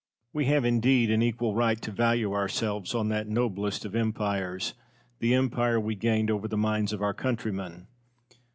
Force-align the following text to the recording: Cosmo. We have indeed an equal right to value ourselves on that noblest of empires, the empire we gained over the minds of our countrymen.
Cosmo. 0.01 0.39
We 0.39 0.45
have 0.45 0.65
indeed 0.65 1.11
an 1.11 1.21
equal 1.21 1.53
right 1.53 1.79
to 1.79 1.91
value 1.91 2.33
ourselves 2.33 2.95
on 2.95 3.09
that 3.09 3.27
noblest 3.27 3.85
of 3.85 3.95
empires, 3.95 4.73
the 5.19 5.35
empire 5.35 5.79
we 5.79 5.93
gained 5.93 6.31
over 6.31 6.47
the 6.47 6.57
minds 6.57 6.91
of 6.91 7.03
our 7.03 7.13
countrymen. 7.13 7.85